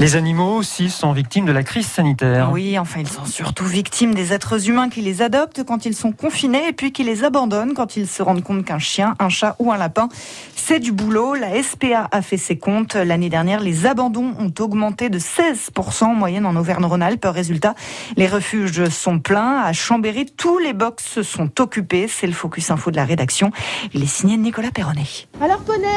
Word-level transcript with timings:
Les 0.00 0.14
animaux 0.14 0.54
aussi 0.54 0.90
sont 0.90 1.10
victimes 1.10 1.44
de 1.44 1.50
la 1.50 1.64
crise 1.64 1.88
sanitaire. 1.88 2.50
Oui, 2.52 2.78
enfin, 2.78 3.00
ils 3.00 3.08
sont 3.08 3.24
surtout 3.24 3.64
victimes 3.64 4.14
des 4.14 4.32
êtres 4.32 4.68
humains 4.68 4.88
qui 4.90 5.00
les 5.00 5.22
adoptent 5.22 5.64
quand 5.64 5.86
ils 5.86 5.94
sont 5.94 6.12
confinés 6.12 6.68
et 6.68 6.72
puis 6.72 6.92
qui 6.92 7.02
les 7.02 7.24
abandonnent 7.24 7.74
quand 7.74 7.96
ils 7.96 8.06
se 8.06 8.22
rendent 8.22 8.44
compte 8.44 8.64
qu'un 8.64 8.78
chien, 8.78 9.16
un 9.18 9.28
chat 9.28 9.56
ou 9.58 9.72
un 9.72 9.76
lapin, 9.76 10.08
c'est 10.54 10.78
du 10.78 10.92
boulot. 10.92 11.34
La 11.34 11.60
SPA 11.60 12.08
a 12.12 12.22
fait 12.22 12.36
ses 12.36 12.56
comptes. 12.56 12.94
L'année 12.94 13.28
dernière, 13.28 13.58
les 13.58 13.86
abandons 13.86 14.34
ont 14.38 14.52
augmenté 14.60 15.10
de 15.10 15.18
16% 15.18 16.04
en 16.04 16.14
moyenne 16.14 16.46
en 16.46 16.54
Auvergne-Rhône-Alpes. 16.54 17.26
Résultat, 17.28 17.74
les 18.16 18.28
refuges 18.28 18.88
sont 18.90 19.18
pleins. 19.18 19.62
À 19.62 19.72
Chambéry, 19.72 20.26
tous 20.26 20.58
les 20.58 20.74
box 20.74 21.22
sont 21.22 21.60
occupés. 21.60 22.06
C'est 22.06 22.28
le 22.28 22.34
focus 22.34 22.70
info 22.70 22.92
de 22.92 22.96
la 22.96 23.04
rédaction. 23.04 23.50
Il 23.94 24.04
est 24.04 24.06
signé 24.06 24.36
Nicolas 24.36 24.70
Perronnet. 24.70 25.08
Alors, 25.40 25.58
Poney, 25.58 25.88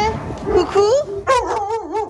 coucou 0.45 0.79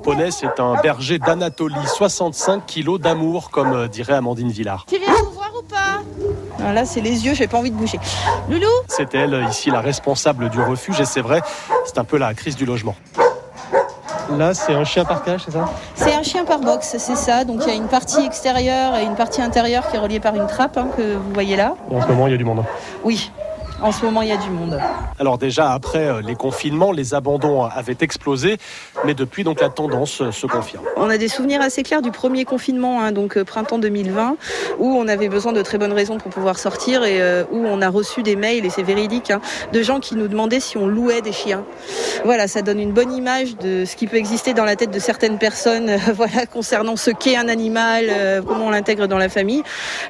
Poney, 0.04 0.32
c'est 0.32 0.60
un 0.60 0.76
berger 0.82 1.20
d'Anatolie, 1.20 1.76
65 1.86 2.66
kilos 2.66 3.00
d'amour, 3.00 3.52
comme 3.52 3.74
euh, 3.74 3.88
dirait 3.88 4.14
Amandine 4.14 4.50
Villard. 4.52 4.86
Tu 4.88 4.98
viens 4.98 5.10
nous 5.24 5.32
voir 5.32 5.52
ou 5.58 5.62
pas? 5.64 6.02
Ah, 6.66 6.74
Là, 6.74 6.86
c'est 6.86 7.02
les 7.02 7.26
yeux, 7.26 7.34
j'ai 7.36 7.48
pas 7.48 7.58
envie 7.58 7.70
de 7.72 7.76
bouger. 7.76 8.00
Loulou? 8.50 8.66
C'est 8.88 9.14
elle, 9.14 9.34
euh, 9.36 9.44
ici, 9.46 9.70
la 9.70 9.82
responsable 9.82 10.50
du 10.50 10.60
refuge, 10.62 11.00
et 11.00 11.06
c'est 11.06 11.22
vrai, 11.22 11.42
c'est 11.86 11.98
un 12.00 12.04
peu 12.04 12.18
la 12.18 12.34
crise 12.34 12.56
du 12.56 12.66
logement. 12.66 12.96
Là, 14.38 14.54
c'est 14.54 14.74
un 14.74 14.86
chien 14.86 15.04
par 15.04 15.24
cage, 15.24 15.42
c'est 15.46 15.52
ça? 15.52 15.70
C'est 15.94 16.14
un 16.14 16.24
chien 16.24 16.46
par 16.46 16.60
box, 16.60 16.96
c'est 16.98 17.16
ça. 17.18 17.44
Donc 17.44 17.60
il 17.64 17.68
y 17.68 17.72
a 17.72 17.76
une 17.76 17.90
partie 17.90 18.26
extérieure 18.26 18.96
et 18.96 19.04
une 19.04 19.16
partie 19.16 19.42
intérieure 19.42 19.90
qui 19.90 19.98
est 19.98 20.00
reliée 20.00 20.22
par 20.22 20.34
une 20.36 20.48
trappe 20.48 20.78
hein, 20.78 20.88
que 20.96 21.16
vous 21.18 21.34
voyez 21.34 21.58
là. 21.58 21.76
Et 21.92 21.96
en 21.96 22.02
ce 22.02 22.08
moment, 22.08 22.28
il 22.28 22.32
y 22.32 22.34
a 22.34 22.38
du 22.38 22.46
monde. 22.46 22.64
Oui, 23.04 23.30
en 23.82 23.92
ce 23.92 24.06
moment, 24.06 24.22
il 24.22 24.30
y 24.30 24.32
a 24.32 24.38
du 24.38 24.50
monde. 24.50 24.80
Alors 25.20 25.38
déjà, 25.38 25.72
après 25.72 26.08
euh, 26.08 26.22
les 26.22 26.36
confinements, 26.36 26.92
les 26.92 27.14
abandons 27.14 27.64
avaient 27.64 27.98
explosé, 28.02 28.58
mais 29.06 29.14
depuis, 29.14 29.44
donc 29.44 29.62
la 29.62 29.70
tendance 29.70 30.22
euh, 30.22 30.32
se 30.32 30.48
confirme. 30.48 30.84
On 30.98 31.10
a 31.10 31.18
des 31.18 31.28
souvenirs 31.28 31.62
assez 31.62 31.84
clairs 31.84 32.02
du 32.02 32.12
premier 32.12 32.46
confinement, 32.46 33.02
hein, 33.02 33.12
donc 33.12 33.38
euh, 33.38 33.44
printemps 33.44 33.80
2020, 33.80 34.38
où 34.80 34.88
on 34.88 35.08
avait 35.08 35.30
besoin 35.30 35.54
de 35.54 35.62
très 35.62 35.78
bonnes 35.78 35.94
raisons 35.94 36.18
pour 36.18 36.32
pouvoir 36.32 36.58
sortir 36.58 37.04
et 37.04 37.22
où 37.52 37.66
on 37.66 37.82
a 37.82 37.90
reçu 37.90 38.24
des 38.24 38.36
mails, 38.36 38.66
et 38.66 38.70
c'est 38.70 38.84
véridique, 38.84 39.32
hein, 39.32 39.42
de 39.74 39.82
gens 39.82 40.00
qui 40.00 40.16
nous 40.16 40.28
demandaient 40.28 40.60
si 40.60 40.78
on 40.78 40.88
louait 40.88 41.22
des 41.22 41.32
chiens. 41.32 41.64
Voilà, 42.24 42.48
ça 42.48 42.62
donne 42.62 42.80
une 42.80 42.92
bonne 42.92 43.12
image 43.12 43.58
de 43.58 43.86
ce 43.86 43.96
qui 43.96 44.08
peut 44.08 44.18
exister 44.18 44.54
dans 44.54 44.66
la 44.66 44.76
tête 44.76 44.92
de 44.92 45.00
certaines 45.00 45.38
personnes, 45.38 45.92
voilà, 46.16 46.46
concernant 46.46 46.96
ce 46.96 47.12
qu'est 47.12 47.36
un 47.36 47.48
animal, 47.48 48.12
comment 48.48 48.66
on 48.68 48.70
l'intègre 48.70 49.08
dans 49.08 49.18
la 49.18 49.30
famille. 49.30 49.64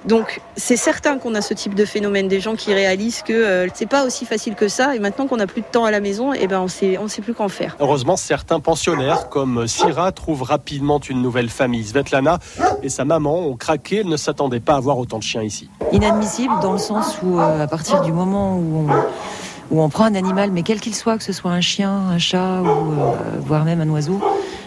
Donc, 0.05 0.41
c'est 0.55 0.77
certain 0.77 1.17
qu'on 1.17 1.35
a 1.35 1.41
ce 1.41 1.53
type 1.53 1.75
de 1.75 1.85
phénomène, 1.85 2.27
des 2.27 2.39
gens 2.39 2.55
qui 2.55 2.73
réalisent 2.73 3.23
que 3.23 3.60
euh, 3.65 3.67
c'est 3.73 3.85
pas 3.85 4.05
aussi 4.05 4.25
facile 4.25 4.55
que 4.55 4.67
ça. 4.67 4.95
Et 4.95 4.99
maintenant 4.99 5.27
qu'on 5.27 5.39
a 5.39 5.47
plus 5.47 5.61
de 5.61 5.67
temps 5.67 5.85
à 5.85 5.91
la 5.91 5.99
maison, 5.99 6.33
et 6.33 6.39
eh 6.41 6.47
ben 6.47 6.61
on 6.61 6.67
sait, 6.67 6.97
on 6.97 7.07
sait 7.07 7.21
plus 7.21 7.33
qu'en 7.33 7.49
faire. 7.49 7.75
Heureusement, 7.79 8.17
certains 8.17 8.59
pensionnaires 8.59 9.29
comme 9.29 9.67
Syrah 9.67 10.11
trouvent 10.11 10.43
rapidement 10.43 10.99
une 10.99 11.21
nouvelle 11.21 11.49
famille. 11.49 11.85
Svetlana 11.85 12.39
et 12.83 12.89
sa 12.89 13.05
maman 13.05 13.39
ont 13.39 13.55
craqué. 13.55 13.97
Elles 13.97 14.07
ne 14.07 14.17
s'attendaient 14.17 14.59
pas 14.59 14.75
à 14.75 14.79
voir 14.79 14.97
autant 14.97 15.17
de 15.17 15.23
chiens 15.23 15.43
ici. 15.43 15.69
Inadmissible 15.91 16.53
dans 16.61 16.73
le 16.73 16.79
sens 16.79 17.17
où, 17.23 17.39
euh, 17.39 17.63
à 17.63 17.67
partir 17.67 18.01
du 18.01 18.11
moment 18.11 18.55
où 18.57 18.87
on, 18.87 19.75
où 19.75 19.81
on 19.81 19.89
prend 19.89 20.05
un 20.05 20.15
animal, 20.15 20.51
mais 20.51 20.63
quel 20.63 20.79
qu'il 20.79 20.95
soit, 20.95 21.17
que 21.17 21.23
ce 21.23 21.33
soit 21.33 21.51
un 21.51 21.61
chien, 21.61 21.91
un 21.91 22.17
chat 22.17 22.61
ou 22.61 22.67
euh, 22.67 23.15
voire 23.39 23.63
même 23.63 23.81
un 23.81 23.89
oiseau, 23.89 24.19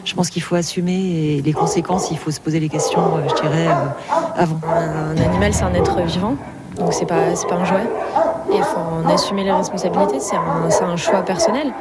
je 0.04 0.14
pense 0.14 0.30
qu'il 0.30 0.42
faut 0.42 0.54
assumer 0.54 1.42
les 1.44 1.52
conséquences. 1.52 2.10
Il 2.10 2.18
faut 2.18 2.30
se 2.30 2.40
poser 2.40 2.60
les 2.60 2.68
questions, 2.68 3.02
je 3.28 3.42
dirais, 3.42 3.68
avant. 4.36 4.60
Un 4.68 5.16
animal, 5.16 5.52
c'est 5.54 5.64
un 5.64 5.74
être 5.74 6.00
vivant, 6.02 6.36
donc 6.76 6.92
c'est 6.92 7.06
pas, 7.06 7.34
c'est 7.34 7.48
pas 7.48 7.56
un 7.56 7.64
jouet. 7.64 7.88
Il 8.56 8.62
faut 8.62 8.78
en 8.78 9.08
assumer 9.08 9.42
les 9.42 9.52
responsabilités, 9.52 10.20
c'est 10.20 10.36
un, 10.36 10.86
un, 10.86 10.96
choix 10.96 11.22
personnel. 11.22 11.72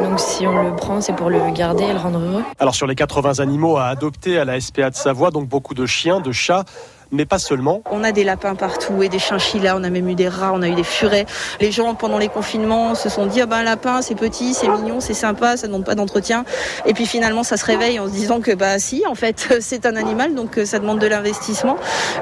Donc 0.00 0.20
si 0.20 0.46
on 0.46 0.62
le 0.62 0.74
prend, 0.76 1.00
c'est 1.00 1.14
pour 1.14 1.30
le 1.30 1.50
garder 1.50 1.84
et 1.84 1.92
le 1.92 1.98
rendre 1.98 2.20
heureux. 2.20 2.44
Alors 2.60 2.74
sur 2.74 2.86
les 2.86 2.94
80 2.94 3.40
animaux 3.40 3.76
à 3.76 3.86
adopter 3.86 4.38
à 4.38 4.44
la 4.44 4.60
SPA 4.60 4.90
de 4.90 4.94
Savoie, 4.94 5.30
donc 5.30 5.48
beaucoup 5.48 5.74
de 5.74 5.84
chiens, 5.84 6.20
de 6.20 6.30
chats, 6.30 6.64
mais 7.12 7.26
pas 7.26 7.38
seulement. 7.38 7.82
On 7.90 8.02
a 8.02 8.10
des 8.10 8.24
lapins 8.24 8.54
partout 8.54 9.02
et 9.02 9.08
des 9.08 9.18
chinchillas, 9.18 9.76
on 9.76 9.84
a 9.84 9.90
même 9.90 10.08
eu 10.08 10.14
des 10.14 10.28
rats, 10.28 10.52
on 10.54 10.62
a 10.62 10.68
eu 10.68 10.74
des 10.74 10.82
furets. 10.82 11.26
Les 11.60 11.70
gens, 11.70 11.94
pendant 11.94 12.18
les 12.18 12.28
confinements, 12.28 12.94
se 12.94 13.08
sont 13.08 13.26
dit, 13.26 13.40
ah 13.42 13.46
ben, 13.46 13.58
un 13.58 13.62
lapin, 13.62 14.02
c'est 14.02 14.14
petit, 14.14 14.54
c'est 14.54 14.68
mignon, 14.68 15.00
c'est 15.00 15.14
sympa, 15.14 15.56
ça 15.56 15.66
ne 15.66 15.72
demande 15.72 15.84
pas 15.84 15.94
d'entretien. 15.94 16.44
Et 16.86 16.94
puis 16.94 17.06
finalement, 17.06 17.42
ça 17.42 17.56
se 17.56 17.64
réveille 17.64 18.00
en 18.00 18.06
se 18.06 18.12
disant 18.12 18.40
que, 18.40 18.52
bah 18.52 18.78
si, 18.78 19.04
en 19.06 19.14
fait, 19.14 19.56
c'est 19.60 19.86
un 19.86 19.96
animal, 19.96 20.34
donc 20.34 20.58
euh, 20.58 20.64
ça 20.64 20.78
demande 20.78 20.98
de 20.98 21.06
l'investissement. 21.06 21.76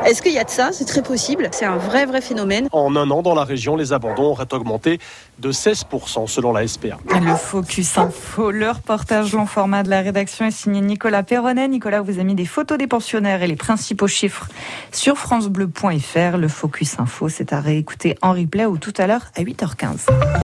Est-ce 0.04 0.22
qu'il 0.22 0.32
y 0.32 0.38
a 0.38 0.44
de 0.44 0.50
ça? 0.50 0.70
C'est 0.72 0.84
très 0.84 1.02
possible. 1.02 1.48
C'est 1.52 1.64
un 1.64 1.76
vrai, 1.76 2.04
vrai 2.04 2.20
phénomène. 2.20 2.68
En 2.72 2.96
un 2.96 3.10
an, 3.10 3.22
dans 3.22 3.34
la 3.34 3.44
région, 3.44 3.76
les 3.76 3.92
abandons 3.92 4.32
auraient 4.32 4.52
augmenté 4.52 4.98
de 5.38 5.52
16% 5.52 6.26
selon 6.26 6.52
la 6.52 6.66
SPA. 6.66 6.98
Le 7.08 7.34
Focus 7.36 7.96
Info, 7.96 8.50
le 8.50 8.70
reportage 8.70 9.32
long 9.32 9.46
format 9.46 9.82
de 9.84 9.90
la 9.90 10.00
rédaction 10.00 10.46
est 10.46 10.50
signé 10.50 10.80
Nicolas 10.80 11.22
Perronnet. 11.22 11.68
Nicolas 11.68 12.02
vous 12.02 12.18
a 12.18 12.24
mis 12.24 12.34
des 12.34 12.44
photos 12.44 12.76
des 12.76 12.86
pensionnaires 12.86 13.42
et 13.42 13.46
les 13.46 13.56
principaux 13.56 14.08
chiffres 14.08 14.48
sur 14.92 15.18
francebleu.fr. 15.18 16.36
Le 16.36 16.48
Focus 16.48 16.98
Info, 16.98 17.28
c'est 17.28 17.52
à 17.52 17.60
réécouter 17.60 18.16
en 18.22 18.32
replay 18.32 18.66
ou 18.66 18.78
tout 18.78 18.94
à 18.98 19.06
l'heure 19.06 19.26
à 19.36 19.42
8h15. 19.42 20.06